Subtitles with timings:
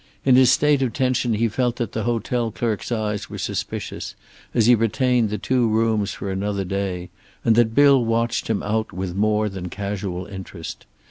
[0.25, 4.15] In his state of tension he felt that the hotel clerk's eyes were suspicious
[4.51, 7.11] as he retained the two rooms for another day,
[7.45, 10.87] and that Bill watched him out with more than casual interest.